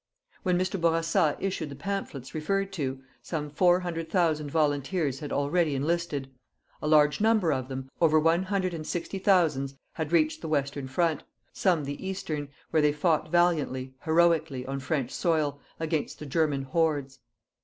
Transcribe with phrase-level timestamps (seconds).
[0.41, 0.81] When Mr.
[0.81, 6.31] Bourassa issued the pamphlets referred to, some four hundred thousands volunteers had already enlisted.
[6.81, 10.87] A large number of them over one hundred and sixty thousands had reached the western
[10.87, 11.21] front
[11.53, 17.19] some the eastern where they fought valiantly, heroically, on French soil, against the German hordes.